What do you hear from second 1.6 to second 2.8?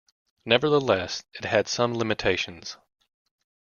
some limitations.